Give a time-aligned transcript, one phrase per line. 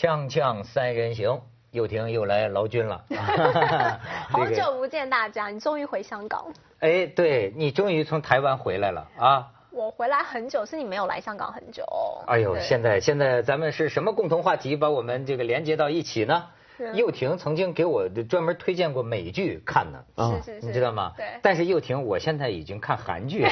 [0.00, 1.42] 锵锵三人行，
[1.72, 3.04] 又婷又来劳军了。
[4.30, 6.46] 好久不见大家，你终于回香港。
[6.78, 9.46] 哎，对你终于从台湾回来了啊！
[9.70, 11.84] 我回来很久，是你没有来香港很久。
[12.26, 16.46] 哎呦，现在现在咱们是什么共同话题把我们这个连接到一起呢？
[16.94, 20.02] 又婷曾经给我专门推荐过美剧看呢，
[20.42, 21.12] 是是你知道吗？
[21.14, 21.26] 对。
[21.42, 23.46] 但是又婷，我现在已经看韩剧，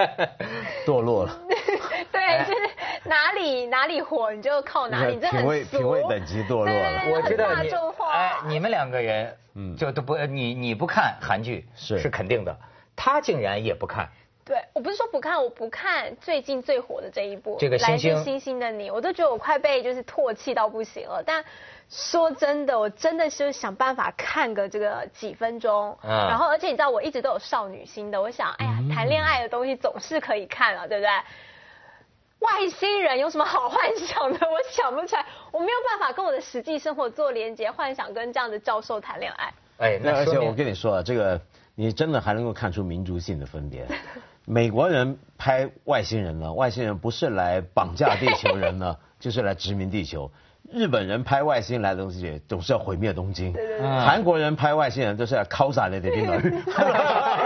[0.84, 1.38] 堕落了。
[3.08, 7.02] 哪里哪里火你就靠哪里，这很品味品味等级堕落了。
[7.10, 7.70] 我觉得你，
[8.12, 12.56] 哎，你们两个人，嗯，就都不你你不看韩剧是是肯定的，
[12.94, 14.08] 他竟然也不看。
[14.44, 21.22] 对，我不是说不看，我不看最近最火的这一部《这个来自星星的你》，我都觉得我快被就是唾弃到不行了。
[21.24, 21.44] 但
[21.88, 25.96] 说真的，我真的是想办法看个这个几分钟。
[26.02, 26.10] 嗯。
[26.10, 31.10] 然后，而且你知道，我一直都有少女心的，我想，哎呀，谈恋爱的东西总是可以看了，对不对？
[32.42, 34.38] 外星人有什么好幻想的？
[34.46, 39.52] 我想不出来，我没有办法跟我的实际生活做连接，幻想跟这样的教授谈恋爱。
[39.78, 41.40] 哎，那而且我跟你说啊，这个
[41.74, 43.86] 你真的还能够看出民族性的分别。
[44.44, 50.30] 美国人拍外星人呢，外星人不是来绑架地球人呢， 就是来殖民地球。
[50.72, 53.54] 日本人拍外星来的东西，总是要毁灭东京。
[53.80, 56.36] 韩国人拍外星人都是要敲杀那点地方。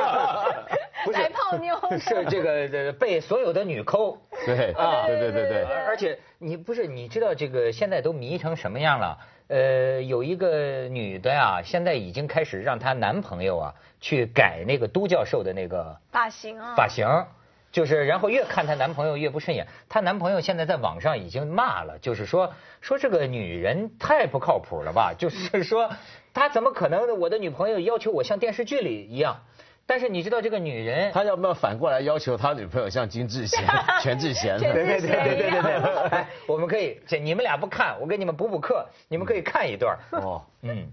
[1.99, 4.19] 是这个被所有的女抠。
[4.45, 5.63] 对啊，对对对对。
[5.87, 9.19] 而且你不是你知道这个现在都迷成什么样了？
[9.49, 17.07] 呃，有一个女的呀，现在已经开始让她男朋友啊去改那个都教授的那个发型啊，发型，
[17.71, 19.69] 就是然后越看她男朋友越不顺眼。
[19.89, 25.15] 她男朋友现在在网上已经骂了，就是说说这个女人太不靠谱了吧？
[25.17, 25.91] 就是说
[26.35, 29.43] 她怎么可能我的女朋友要求我像电视剧里一样？
[29.87, 33.65] 但是你知道这个女人，他要不要反过来要求他女朋友像金智贤、
[34.03, 34.59] 全智贤？
[34.59, 36.25] 对对对对对对对。
[36.49, 39.97] 我们可以，这你们俩不看，我给你们补补课，你们可以看一段。
[40.11, 40.87] 哦，嗯。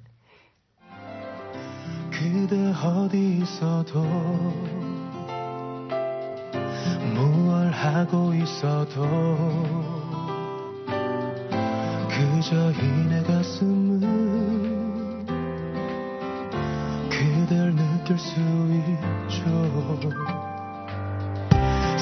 [18.03, 19.43] 붙들 수 있죠.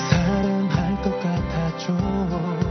[0.09, 2.70] 사랑할 것 같아줘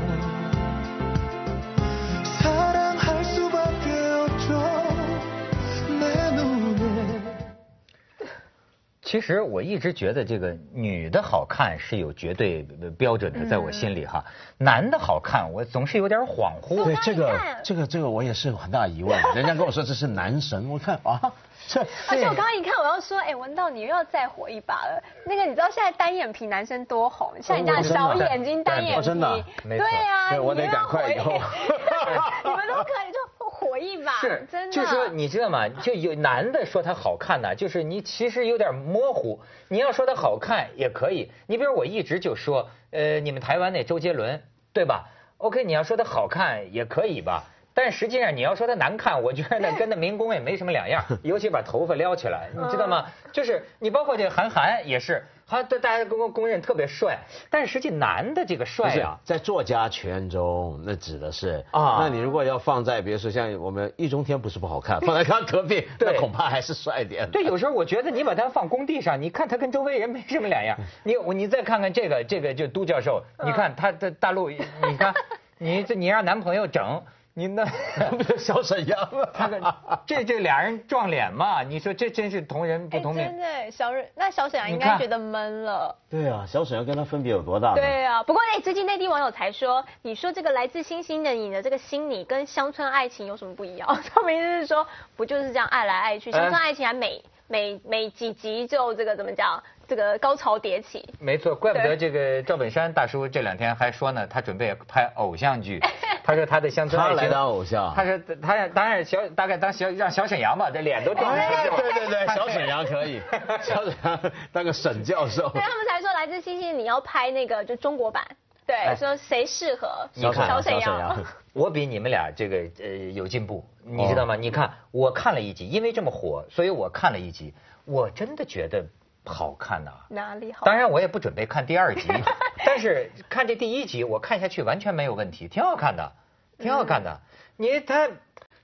[9.10, 12.62] 其实我一直觉得这个女的好看是有绝对
[12.97, 14.25] 标准的，在我心里哈，
[14.56, 16.84] 男的好看我总是有点恍惚。
[16.84, 21.21] 对这个这个这个我也是有很大疑问，人家跟我说这是男神，我看啊。
[21.66, 25.03] 这 而且我刚刚一看，我要说，哎，文道你又要再火一把了。
[25.27, 31.32] 那个你知道现在单眼皮男生多红，像你这样小眼睛单眼皮，真的，对呀，我得赶快以后。
[32.44, 33.40] 你们都可以就
[33.71, 34.73] 火一把，是，真的。
[34.73, 35.69] 就说你知道吗？
[35.69, 39.41] 就有男的说他好看呢，就是你其实有点模糊。
[39.69, 44.43] 你要说他好看也可以，你比如我一直就说，呃，你们台湾那周杰伦，
[44.73, 45.09] 对吧
[45.39, 47.45] ？OK，你要说他好看也可以吧。
[47.73, 53.07] 但实际上，你要说他难看，我觉得那跟那民工也没什么两样， 尤其把头发撩起来，你知道吗？
[53.33, 57.19] 就是你包括这韩寒也是，他大家公公认特别帅，
[57.50, 67.28] 但是实际男的这个帅啊，在作家圈中那指的是啊，那你如果要放在比如说像我们易中天不是不好看，放在他隔壁，那恐怕还是帅一点。
[67.33, 70.78] 对，有时候我觉得你把他放工地上，你看他跟周围人没什么两样。
[71.03, 75.12] 你你再看看这个这个就都教授，你看他在大陆，你看
[75.59, 77.03] 你这你让男朋友整。
[77.35, 77.65] 您那
[78.37, 78.99] 小沈阳，
[79.33, 79.49] 他
[80.07, 81.63] 这这俩人撞脸嘛？
[81.63, 83.25] 你说这真是同人不同命。
[83.25, 85.95] 真的，小沈那小沈阳应该觉得闷了。
[86.11, 87.75] 对啊，小沈阳跟他分别有多大？
[87.75, 93.89] 对啊，不过哎，最近内地网友才说，你说这个来自星星的你的这个心理跟乡村爱情有什么不一样？
[94.13, 94.87] 他们意思是说，
[95.17, 96.31] 不就是这样爱来爱去？
[96.33, 99.61] 乡村爱情还每每每几集就这个怎么讲？
[99.89, 105.81] 这个高潮迭起，没错，怪不得这个赵本山大叔这两天还说呢，他准备拍偶像剧。
[106.23, 107.93] 他说他的乡村爱情，他来当偶像。
[107.93, 111.37] 他说他当然小大概当小让小沈阳吧，这脸都掉了。
[111.77, 113.21] 对对对，小沈阳可以，
[113.63, 114.21] 小沈阳
[114.53, 115.49] 当个沈教授。
[115.49, 118.25] 对他们才说来自星星，你要拍那个就中国版。
[118.66, 121.24] 对，说谁适合小沈阳？
[121.53, 124.36] 我比你们俩这个呃有进步，你知道吗？
[124.36, 127.53] 你看我看了一集，因为这么火，所以我看了一集，
[127.84, 128.84] 我真的觉得。
[129.22, 130.65] 好看呐，哪里好？
[130.65, 132.09] 当然我也不准备看第二集，
[132.65, 136.10] 但是看这第一集，我看下去完全没有问题，挺好看的，
[136.59, 137.21] 挺好看的。
[137.59, 138.09] 你他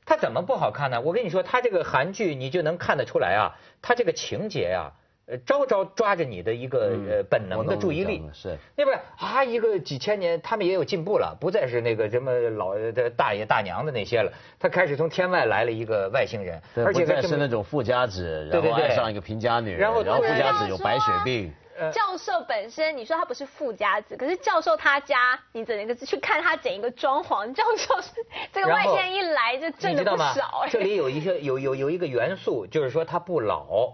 [0.06, 0.98] 他怎么不好看呢？
[1.02, 3.52] 我跟你说，他这个韩剧你就能看得出来啊，
[3.82, 4.90] 他这个情节呀，
[5.26, 8.22] 呃招招抓着你的一个呃本能的注意力。
[8.32, 8.56] 是。
[8.76, 14.32] 那边啊，一个几千年，他们也有进步了，不再是那个什么老的大爷大娘的那些了。
[14.58, 21.52] 他开始从天外来了一个外星人，而且是那种富家子，然后爱上一个贫家女，然后然后富家子有白血病。
[21.92, 28.12] 教授本身，你说他不是富家子，可是教授他家，你整一个去看他整一个装潢，教授是
[28.50, 33.92] 这个外星人一来就挣的不少这里有一些有有有一个元素，就是说他不老。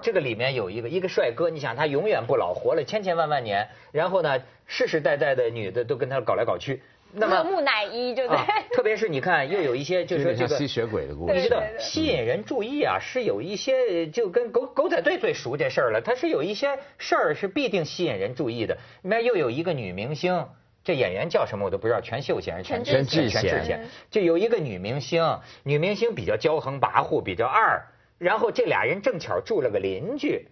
[0.00, 6.82] 这个里面有一个一个帅哥，你想他永远不老，活了千千万万年，然后呢，世世代代的女的都跟他搞来搞去。
[7.14, 8.40] 那么木乃伊，对不对？
[8.74, 16.00] 特别是你看，又有一些就是这个吸血鬼的故事，你知道吸引人注意啊，是有一些就跟狗狗仔队最熟这事儿了。
[16.00, 18.78] 它是有一些事儿是必定吸引人注意的。
[19.02, 20.46] 里面又有一个女明星，
[20.82, 27.84] 这演员叫什么我都不知道，全秀贤、全全智贤，就有一个女明星，女明星比较骄横跋扈，比较二，
[28.22, 30.48] 然后这俩人正巧住了个邻居。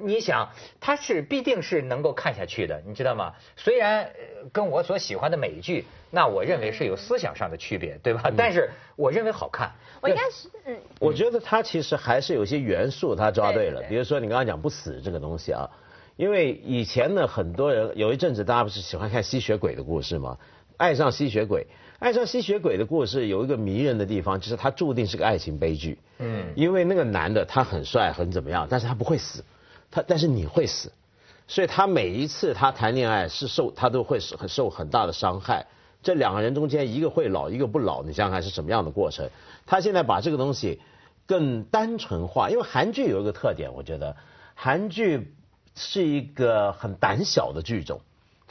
[0.00, 0.48] 你想，
[0.80, 3.34] 他是必定是能够看下去的，你知道吗？
[3.56, 4.10] 虽然
[4.50, 8.32] 跟我所喜欢的美剧，那我认为是有思想上的区别，对吧？
[8.34, 9.70] 但是我认为好看。
[10.00, 15.68] 我应该是，嗯，我觉得他其实还是有些元素他抓对了，比如说你刚刚讲不死这个东西啊，
[16.16, 20.38] 因为以前呢，很多人有一阵子大家不是喜欢看吸血鬼的故事吗？
[20.76, 21.66] 爱上吸血鬼，
[21.98, 25.98] 爱上吸血鬼的故事有一个迷人的地方，就是他注定是个爱情悲剧。
[26.18, 29.44] 嗯，因为那个男的他很帅很怎么样，但是他不会死。
[29.90, 30.90] 他但是你会死，
[31.46, 35.66] 所以他每一次他谈恋爱是受他都会很受很大的伤害。
[36.02, 39.28] 这两个人中间一个会老一个不老，你想想看是什么样的过程？
[39.66, 40.80] 他现在把这个东西
[41.26, 44.16] 更单纯化，因为韩剧有一个特点，我觉得
[44.54, 45.34] 韩剧
[45.74, 48.00] 是一个很胆小的剧种，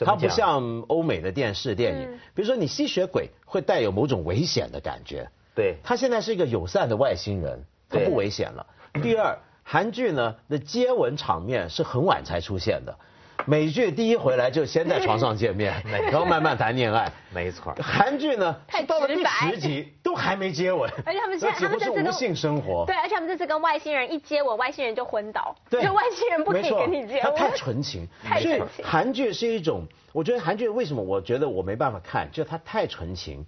[0.06, 5.30] 它不像欧美的电视电影，比如说你吸血鬼会带有某种危险的感觉。
[5.56, 8.65] 对，他现在是一个友善的外星人，他不危险了。
[9.01, 9.38] 第二。
[9.63, 12.98] 韩剧呢的接吻场面是很晚才出现的，
[13.46, 15.74] 美剧第一回来就先在床上见面，
[16.12, 17.12] 然后慢慢谈恋爱。
[17.34, 17.74] 没错。
[17.82, 18.56] 韩剧呢
[18.88, 22.86] 到了第十集都还没接吻，而且他们现在他们是无性生活。
[22.86, 25.56] 对，而且他们这次跟外星人一接吻，外星人就昏倒。
[25.70, 27.22] 对，外星人不可以跟你接吻。
[27.24, 28.08] 他太纯情，
[28.42, 33.46] 所以韩剧是一种，我觉得韩剧为什么我觉得我没办法看，就它太纯情。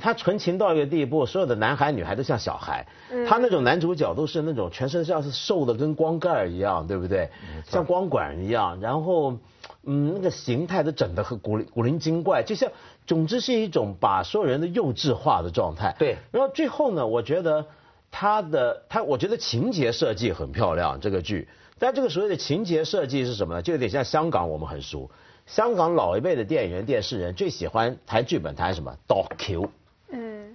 [0.00, 2.86] 他纯情到一个地步，所有的男孩女孩都像小孩。
[3.26, 7.30] 他那种男主角都是那种全身像是瘦的跟光盖一样，对不对？
[7.66, 9.38] 像光管一样，然后
[9.84, 12.70] 嗯，那个形态都整得很古古灵精怪，就像
[13.06, 15.96] 总之是一种把所有人的幼稚化的状态。
[15.98, 16.18] 对。
[16.30, 17.66] 然后最后呢，我觉得
[18.10, 21.48] 他的他，我觉得情节设计很漂亮，这个剧。
[21.78, 23.62] 但这个所谓的情节设计是什么呢？
[23.62, 25.10] 就有点像香港，我们很熟。
[25.46, 28.94] 香港老一辈的电影人、电视人最喜欢谈剧本，谈什么？
[29.08, 29.62] 导 Q。
[29.64, 29.70] 嗯，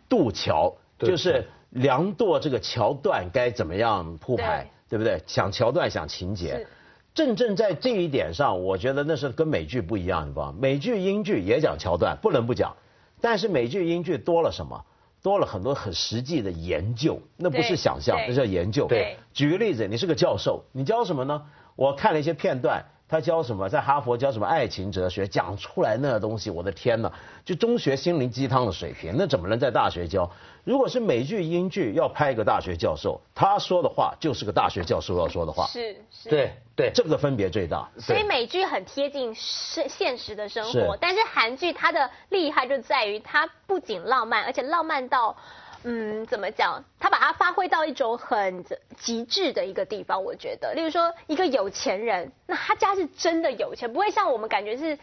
[0.07, 5.21] 渡桥就是梁垛这个桥段该怎么样铺排，对不对？
[5.27, 6.67] 想桥段，想情节。
[7.13, 10.57] 正正在这一点上，我觉得那是跟美剧不一样，你知道吗？
[10.59, 12.75] 美剧、英剧也讲桥段，不能不讲。
[13.21, 14.85] 但是美剧、英剧多了什么？
[15.23, 18.87] 多了很多很实际的研究，那不是想象，那叫研究。
[18.87, 21.41] 对，举个例子，你是个教授，你教什么呢？
[21.75, 22.85] 我看了一些片段。
[23.07, 23.69] 他教什么？
[23.69, 25.27] 在哈佛教什么爱情哲学？
[25.27, 27.11] 讲出来那个东西，我的天呐！
[27.45, 30.29] 就中学心灵鸡汤的水平，那怎么能在大学教？
[30.63, 35.67] 如果是美剧、英剧要拍一个大学教授，他说的话就是个大学教授要说的话。
[35.67, 36.29] 是是。
[36.29, 37.87] 对对，这个分别最大。
[37.99, 45.35] 所以美剧很贴近现现实的生活，但是韩剧它的厉害就在于它不仅浪漫，而且浪漫到。
[45.87, 46.83] 嗯，怎么讲？
[46.99, 48.65] 他把它发挥到一种很
[48.97, 50.73] 极致的一个地方，我觉得。
[50.73, 54.97] 例如说，一个有钱人，那他家是真的有钱，不会像我们感觉是。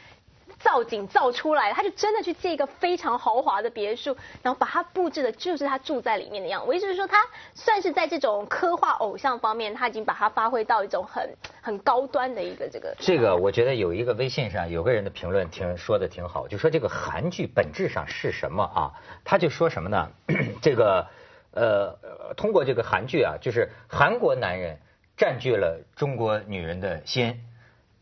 [0.62, 6.68] 造景造出来，他就真的去借一个非常豪华的别墅，然后把它布置的就是他住在里面的样子。
[6.68, 7.18] 我意思是说，他
[7.54, 11.28] 算是在这种科幻偶像方面，他已经把它发挥到一种很
[11.60, 12.94] 很高端的一个这个。
[12.98, 18.92] 这个我觉得有一个微信上有个人的评论挺说的挺好，就说这个韩剧本质上是什么啊？
[19.24, 20.10] 他就说什么呢？
[20.62, 21.06] 这个
[21.52, 21.98] 呃，
[22.36, 24.78] 通过这个韩剧啊，就是韩国男人
[25.16, 27.42] 占据了中国女人的心，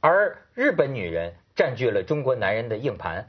[0.01, 1.35] 而日本女人。
[1.57, 3.29] 占据了中国男人的硬盘，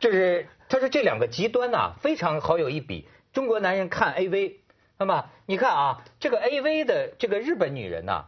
[0.00, 3.08] 就是他说这两个极端呐，非常好有一比。
[3.32, 4.56] 中国男人看 AV，
[4.98, 8.24] 那么你看啊，这个 AV 的这个日本女人呐，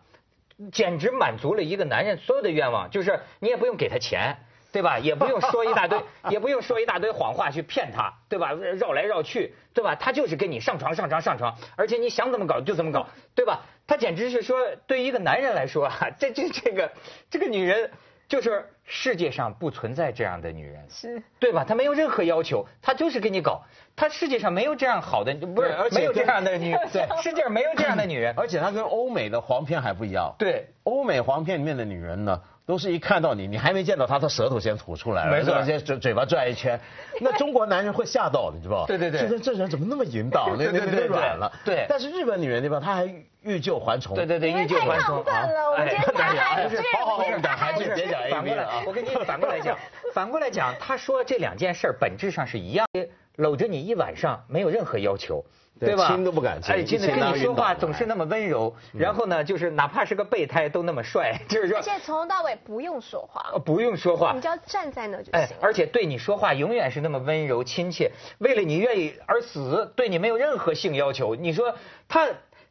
[0.71, 4.37] 简直满足了一个男人所有的愿望，就是你也不用给他钱，
[4.71, 4.99] 对吧？
[4.99, 5.99] 也不用说一大堆，
[6.31, 8.53] 也不用说一大堆谎话去骗他，对吧？
[8.53, 9.97] 绕来绕去，对吧？
[9.97, 13.65] 他就是跟你上床上床上床，而且你想怎么搞就怎么搞，对吧？
[13.87, 16.93] 他简直是说，对于一个男人来说啊，这这这个
[17.31, 17.91] 这个女人。
[18.31, 21.65] 就是世界上不存在这样的女人，是，对吧？
[21.65, 23.63] 她没有任何要求，她就是给你搞。
[23.95, 28.35] 她世界上没有这样好的，不是没有这样的女， 对，世界上没有这样的女人。
[28.37, 30.35] 而且她跟欧美的黄片还不一样。
[30.37, 32.43] 对，欧美黄片里面的女人呢？
[32.71, 36.81] 都是一看到你，你还没见到他，他舌头先吐出来了，没错，先嘴嘴巴转一圈。
[37.21, 40.55] 那中国男人会吓到，你知道对对对，这这人怎么那么淫荡？
[40.57, 41.51] 那 那那软了。
[41.65, 41.85] 对。
[41.89, 42.79] 但是日本女人对吧？
[42.79, 43.13] 她还
[43.43, 44.15] 欲救还从。
[44.15, 45.49] 对对对，欲救还从啊。
[45.79, 45.99] 哎，
[46.63, 48.83] 不是，好好好，讲韩剧，别讲 A 了啊。
[48.87, 49.77] 我跟你反过来讲，
[50.15, 52.87] 反过来讲，他说这两件事本质上是一样，
[53.35, 55.45] 搂着你一晚上没有任何要求。
[55.79, 56.09] 对吧？
[56.09, 61.79] 亲都不敢亲，哎，亲的跟你说话总是那么温柔，然后呢，就是哪怕是个备胎都那么帅，就是说。
[61.79, 63.59] 而且从头到尾不用说话。
[63.65, 64.33] 不用说话。
[64.35, 65.33] 你只要站在那就行。
[65.33, 71.35] 哎，而且对你说话永远是那么温柔亲切，为了你愿意而死，对你没有任何性要求。
[71.35, 71.75] 你说
[72.09, 72.29] 他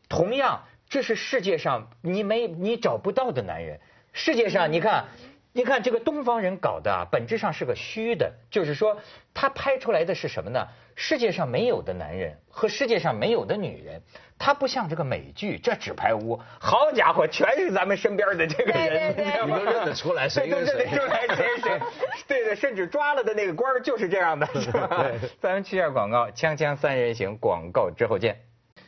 [0.07, 3.79] 同样，这是世界上你没你找不到的男人。
[4.13, 5.05] 世界上你看。
[5.51, 8.97] 你看这个东方人搞的啊，本质上是个虚的，就是说
[9.33, 10.67] 他拍出来的是什么呢？
[10.95, 14.01] 世界上没有的男人和世界上没有的女人，
[14.37, 19.15] 他不像这个美剧，这纸牌屋，好家伙，全是咱们身边的这个人，
[19.47, 20.85] 你都认得出来谁跟谁，
[22.27, 25.05] 对对，甚至抓了的那个官就是这样的，是吧？
[25.41, 28.39] 咱们去下广告，锵锵三人行，广告之后见。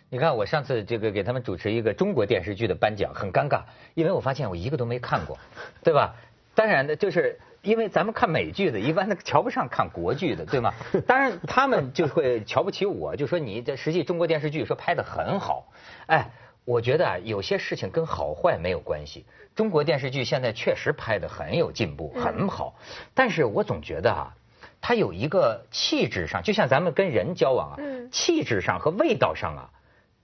[0.10, 3.62] 你看我上次这个给他们主持一个中国电视剧的颁奖，很尴尬，
[3.94, 5.40] 因为我发现我一个都没看过，
[5.82, 6.14] 对吧？
[6.54, 10.74] 当然的，就是因为咱们看美剧的，一般的瞧不上看国剧的，对吗？
[11.08, 15.72] 当然他们就会瞧不起我，就说你这实际中国电视剧说拍的很好。
[16.08, 16.32] 哎，
[16.66, 19.26] 我觉得啊，有些事情跟好坏没有关系。
[19.56, 22.76] 中国电视剧现在确实拍的很有进步，很好。
[23.14, 24.34] 但是我总觉得啊，
[24.82, 27.78] 它有一个气质上，就像咱们跟人交往啊，
[28.12, 29.70] 气质上和味道上啊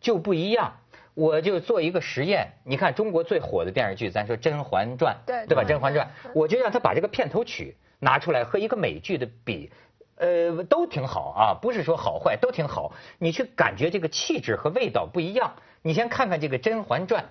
[0.01, 0.73] 就不一样。
[1.17, 5.63] 我就做一个实验，你看中国最火的电视剧，咱说《甄嬛传》，对对吧？
[5.67, 6.05] 《甄嬛传》，
[6.35, 9.71] 我就让他把这个片头曲拿出来和一个美剧的比，
[10.17, 15.55] 呃，都挺好啊，不是说好坏都挺好，你去感觉这个气质和味道不一样。
[15.81, 17.23] 你先看看这个《甄嬛传》。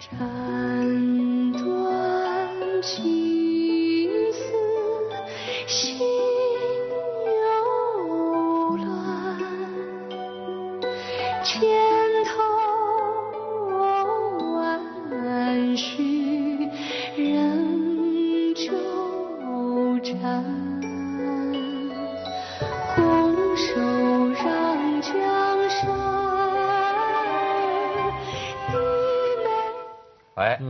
[0.00, 0.18] 斩
[1.52, 6.15] 断情丝。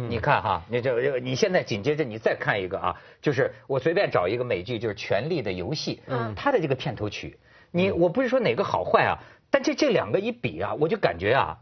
[0.08, 7.38] 你看哈，你这这，你现在紧接着你再看一个啊，就是我随便找一个美剧，就是《权力的游戏》，嗯，它的这个片头曲，
[7.70, 9.18] 你我不是说哪个好坏啊，
[9.56, 11.56] 但这这两个一比啊，我就感觉啊，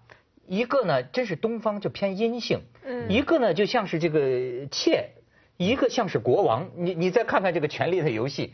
[0.48, 5.10] 一个呢真是东方就偏阴性，嗯，一个呢就像是这个妾，
[5.56, 8.48] 一个像是国王，你你再看看这个《权力的游戏》。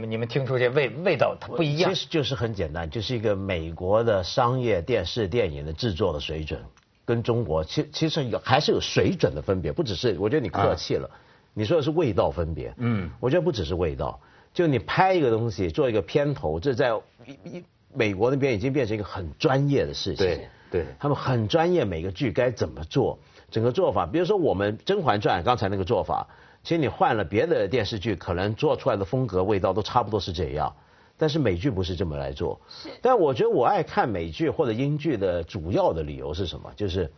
[0.00, 6.60] 们你们听出这味味道它不一样，其实就是很简单，就是一个美国的商业电视电影的制作的水准，
[7.04, 11.08] 跟中国其其实有还是有水准的分别，不只是我觉得你客气了，
[11.54, 14.18] 你说的是味道分别，嗯，我觉得不只是味道，
[14.54, 16.98] 就你拍一个东西做一个片头，这在
[17.44, 17.62] 一
[17.94, 23.18] 美国那边已经变成一个很专业的事情，对对，他们很专业，每个剧该怎么做，
[23.50, 26.26] 整个做法，比如说我们《甄嬛传》刚才那个做法。
[26.62, 30.74] 其实你换了别的电视剧，可能做出来的风格、味道都差不多是这样。
[31.16, 32.60] 但是美剧不是这么来做。
[32.68, 32.90] 是。
[33.00, 36.70] 但我觉得我爱看美剧或者英剧的主要的理由是什么？
[36.76, 37.10] 就是，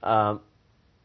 [0.00, 0.40] 呃，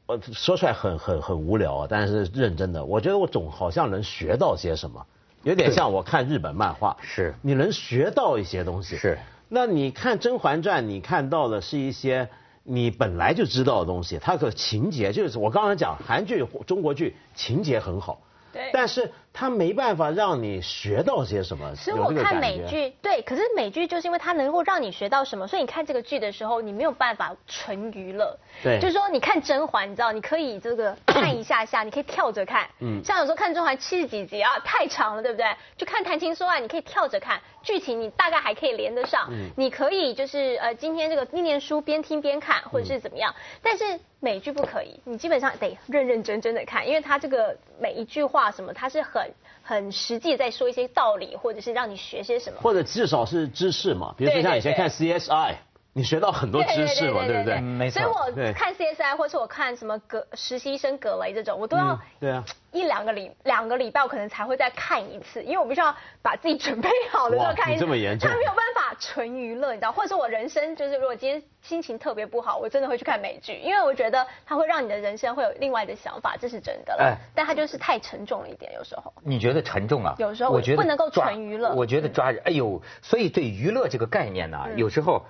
[0.05, 5.05] 我说出来很很很无聊啊，但是认真的，我觉得我总好像能学到些什么，
[5.43, 6.97] 有点像我看日本漫画。
[7.03, 7.35] 是。
[7.41, 8.97] 你能学到一些东西。
[8.97, 9.17] 是。
[9.47, 12.29] 那你看《甄嬛传》，你看到的是一些。
[12.67, 21.75] 你本来就知道的东西，它的情节就是我刚才讲韩剧、中国剧情节很好，对，但是它没办法让你学到些什么。
[21.75, 28.37] 所以我看美剧，对，可是美剧就是因为它能够让你学到什么，所以你看这个剧的时候，你没有办法纯娱乐。
[28.63, 32.65] 对，就是说你看甄嬛，你知道，你可以这个看一下下，你可以跳着看。
[32.79, 33.03] 嗯。
[33.03, 35.45] 像有时候看甄嬛七十几集啊，太长了，对不对？
[35.75, 39.27] 就看谈情说爱，你可以跳着看，剧情你大概还可以连得上。
[39.29, 39.49] 嗯。
[39.57, 43.83] 你可以就是呃，今天这个念念书边听边看，或者是怎么样，但是
[44.21, 49.24] 美剧不可以，你基本上得认认真真的看，因为它这个每一句话什么，它是很。
[49.63, 54.13] 很实际在说一些道理，或者是让你学些什么，或者至少是知识嘛。
[54.17, 55.55] 比如说像以前看 CSI，
[55.93, 57.61] 你学到很多知识嘛，对不对？
[57.61, 58.01] 没错。
[58.01, 62.43] 所以我看 CSI，或是我看什么葛实习生葛雷这种，我都要对啊。
[62.73, 67.79] 一两个礼两个礼拜，我可能才会再看一次，因为我必须要把自己准备好的时候看一次。
[67.79, 68.29] 这么严重？
[68.29, 76.95] 他没有办法纯娱乐，你知道，或者说我人生就是，如果今天心情特别不好，我真的会去看美剧，因为我觉得它会让你的人生会有另外的想法，这是真的。
[76.99, 79.13] 哎，但它就是太沉重了一点，有时候。
[79.23, 80.15] 你觉得沉重啊？
[80.17, 81.73] 有时候我觉得不能够纯娱乐。
[81.75, 85.25] 我觉得抓，哎呦，所以对娱乐这个概念呢，有时候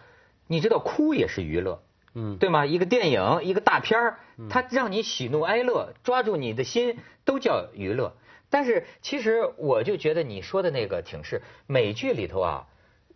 [0.47, 1.81] 你知道哭也是娱乐。
[2.17, 2.65] 嗯，对吗？
[2.65, 4.19] 一个电影，一个大片儿，
[4.49, 8.13] 它让你喜怒哀乐，抓住你的心，都叫娱乐。
[8.49, 12.67] 但是其实我就觉得你说的那个挺是美剧里头啊，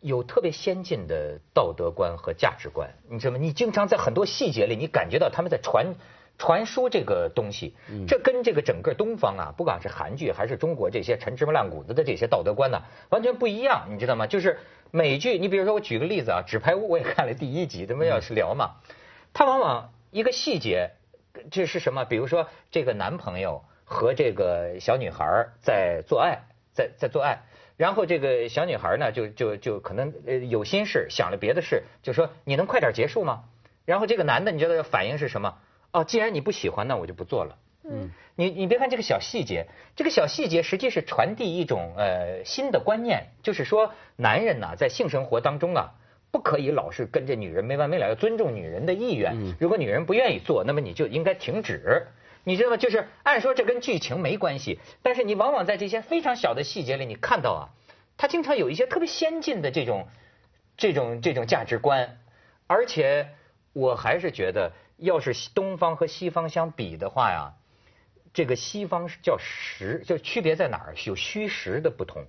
[0.01, 2.89] 有特别先进的道德观和价值观。
[3.09, 3.39] 你知道吗？
[3.39, 5.95] 你经常在很多细节里，你感觉到他们在传
[6.37, 7.75] 传输这个东西。
[8.07, 13.87] 这跟这个整个东方啊，不管是韩剧还是中国这些陈芝麻烂谷子的这些道德观呢，完全不一样。
[13.89, 14.27] 你知道吗？
[14.27, 14.59] 就是。
[14.91, 18.77] 美剧，你比如说我举个例子啊，《纸牌屋》我也看了第一集，咱们要是聊嘛，
[19.33, 20.93] 他往往一个细节，
[21.51, 22.05] 这是什么？
[22.05, 26.39] 比如说这个男朋友和这个小女孩在做爱，
[26.73, 27.43] 在在做爱，
[27.79, 33.45] 然后这个小女孩呢就就就可能呃有心事，想了别的事，就说你能快点结束吗？
[33.85, 35.55] 然后这个男的你觉得反应是什么？
[35.93, 37.55] 哦，既然你不喜欢，那我就不做了。
[37.85, 45.91] 嗯，你你别看这个小细节，这个小细节实际是传递一种呃新的观念，就是说男人呐在性生活当中啊
[46.31, 49.55] 不可以老是跟着女人没完没了，要尊重女人的意愿。
[49.57, 52.07] 如果女人不愿意做，那么你就应该停止。
[52.49, 52.77] 你知道吗？
[52.77, 57.61] 就是按说这跟剧情没关系，但是你往往在这些非常小的细节里，你看到啊，
[58.17, 60.07] 他经常有一些特别先进的这种
[60.75, 62.17] 这种这种价值观，
[62.65, 63.29] 而且
[63.71, 67.53] 我还是觉得，要是东方和西方相比的话呀。
[68.33, 70.95] 这个西方是叫实，就区别在哪儿？
[71.05, 72.23] 有虚实的不同。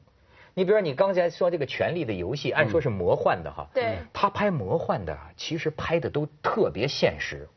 [0.53, 3.67] 你比如说，你刚才说这个《权力的游戏》，按说是魔幻的哈。
[3.73, 3.97] 对。
[4.13, 7.49] 他拍魔幻的，其实拍的都特别现实。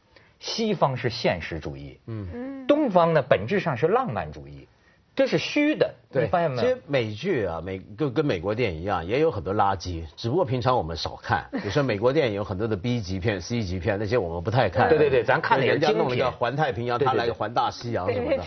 [0.43, 2.67] 西方是现实主义，嗯。
[2.67, 4.67] 东方呢，本质上是浪漫主义。
[5.15, 6.61] 这是虚的，你发现没有？
[6.63, 11.47] 其实美剧啊，美跟跟美国电影一样，也有很多垃圾，只不过平常我们少看。
[11.53, 14.89] 比如说美国电影有很多的 B 级片、C 级片，那些我们不太看。
[14.89, 18.43] 对对对，咱看人家弄了个环太平洋，他来个环大西洋什么的。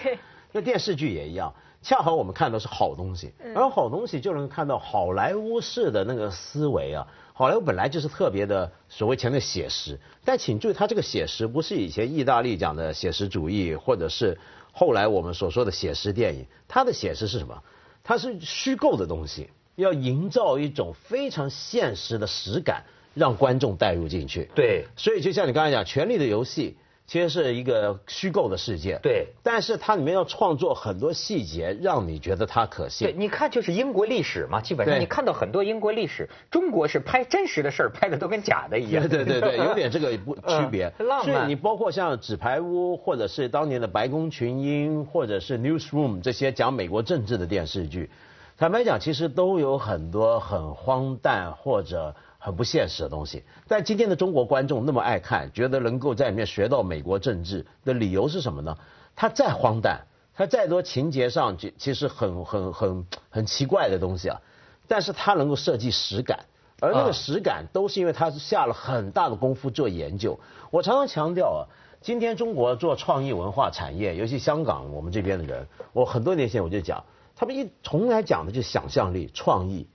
[0.57, 7.07] 那电视剧也一样，恰好我们看到是好东西，而好东西就能看到好莱坞式的那个思维啊。
[7.35, 14.39] 好莱坞本来就是特别的所谓前面写实，但请注意，它这个写实不是以前意大利讲的写实主义，或者是。
[14.73, 17.63] 后来我们所说的写实电影，它的写实是什么？
[18.03, 24.51] 它是虚构的东西，要营造一种非常现实的实感，让观众带入进去。
[24.55, 26.79] 对，所以就像你刚才讲，《权力的游戏》。
[27.07, 33.07] 其实是一个虚构的世界，对，但是它里面要创作很多细节，让你觉得它可信。
[33.07, 39.09] 对，你看就是英国历史嘛，基本上你看到很多英国历史，中国是拍真实的事儿，拍的都跟假的一样。
[39.09, 40.93] 对对对， 有点这个不区别。
[40.99, 41.25] 浪漫。
[41.25, 48.11] 所以你包括像《纸牌屋》，或者是当年的《白宫群英》，或者是《Newsroom》这些讲美国政治的电视剧，
[48.59, 52.17] 坦白讲，其实都有很多很荒诞或者。
[52.47, 58.79] 很不现实的东西，但今天的中国观众那么爱看，觉得能够在里面学到美国政治的理由是什么呢？
[59.17, 64.41] 它再荒诞，它再多情节上其其实很很很很奇怪的东西啊，
[64.87, 66.45] 但是它能够设计实感，
[66.79, 70.39] 而那个实感都是因为他是下了很大的功夫做研究。
[70.71, 71.61] 我常常强调啊，
[72.01, 77.03] 今天中国做创意文化产业，尤其香港我们这边的人，我很多年前我就讲，
[77.35, 79.89] 他们一从来讲的就是想象力、创意。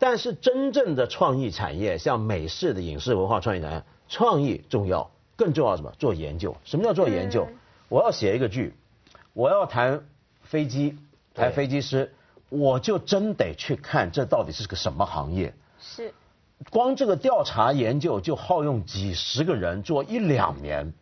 [0.00, 5.92] 但是真正的创意产业，像美式的影视文化创意产业，创意重要，更重要什么？
[5.98, 6.56] 做研究。
[6.64, 7.46] 什么叫做研究？
[7.90, 8.74] 我要写一个剧，
[9.34, 10.02] 我要谈
[10.42, 10.96] 飞机，
[11.34, 12.14] 谈飞机师，
[12.48, 15.52] 我就真得去看这到底是个什么行业。
[15.78, 16.14] 是。
[16.70, 20.94] 光这个调查研究就耗用几十个人做一两年，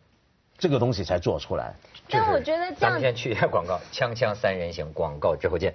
[0.57, 1.73] 这个东西才做出来。
[2.09, 2.75] 但我觉得这样。
[2.79, 5.73] 咱们先去一下广告，锵锵三人行广告之后见。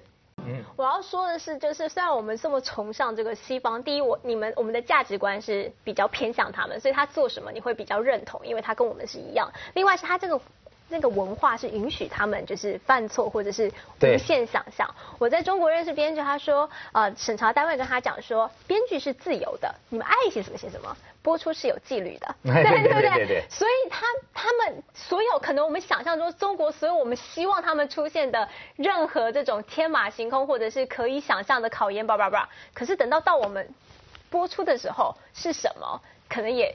[0.76, 9.50] 我要说的是，就是虽然我们这么崇尚这个西方，第一，我你们我们的价值观是比较偏向他们，所以他做什么你会比较认同，因为他跟我们是一样。
[9.74, 10.40] 另外是他这个
[10.88, 14.88] 那个文化是允许他们就是犯错或者是无限想象。
[15.18, 23.44] 我在中国认识编剧，他说，呃，审查单位跟他讲说，编剧是自由的，你们爱写什么写什么，播出是有纪律的， 对对对对。
[23.48, 33.68] 所以他他们所有可能我们想象中中国所有我们希望他们出现的任何这种天马行空或者是可以想象的考验，叭叭叭，可是等到到我们
[34.30, 36.00] 播出的时候是什么？
[36.28, 36.74] 可能也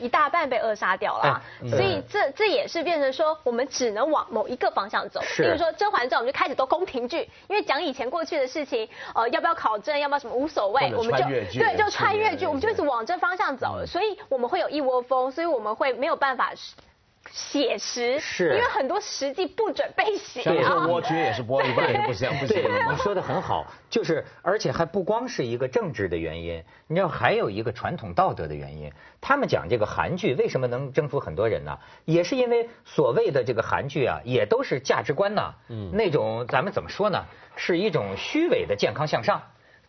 [0.00, 5.20] 一大半被扼杀掉了，所以这这也是变成说，我们只能往某一个方向走。
[5.36, 13.84] 比如说《甄嬛传》，我们就开始都宫廷剧，因为讲以前过去的事情，呃，要不要考证，要不要什么无所谓，我们就对，就穿越剧，我们就一直往这方向走。
[13.86, 16.52] 所以我们会有一窝蜂，所以我们会没有办法。
[17.32, 20.86] 写实，是，因为很多实际不准备写啊。
[20.86, 22.62] 蜗居也是播一半也不行，不行。
[22.62, 28.92] 对， 你说的很好，就是而且还不光是一个政治的原因，你知道还有一个传统道德的原因。
[29.20, 31.78] 他们讲这个韩剧为什么能征服很多人呢？
[32.04, 37.24] 也是因为所谓的这个韩剧啊，也都是价值观呐，嗯，那种咱们怎么说呢？
[37.56, 39.42] 是一种虚伪的健康向上。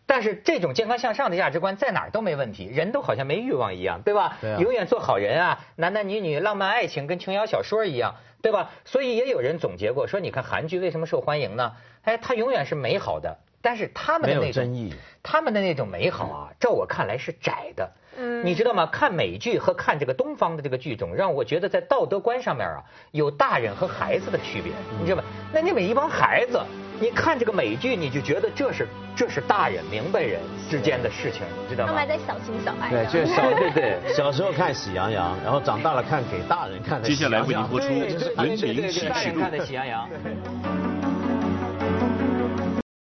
[0.06, 4.38] 但是这种健康向上的价值观在哪儿都没问题，人都好像没欲望一样，对吧？
[4.58, 8.70] 永远做好人啊，男男女女浪漫爱情跟琼瑶小说一样，对吧？
[8.84, 11.72] 所以也有人总结过说，你看韩剧为什么受欢迎呢？
[12.02, 14.90] 哎，它永远是美好的，但是他们的那种，
[15.22, 17.90] 他们的那种美好啊，照我看来是窄的。
[18.16, 18.86] 嗯，你知道吗？
[18.86, 25.24] 看美剧和看这个东方的这个剧种，让我觉得在道德观上面啊，有大人和孩子的区别，你知道吗？
[25.52, 26.60] 那你们一帮孩子。
[27.02, 31.92] 你看这个美剧，你就觉得这是这是大人明白人之间的事情，你知道吗？
[31.92, 32.90] 他们还在小情小爱。
[32.90, 37.08] 对，就是小 对对，小时候看《喜羊羊》，然后长大了看给大人看的。
[37.08, 38.86] 接下来为您播出《文明启示录》。
[39.08, 40.06] 大人看的《喜羊羊》。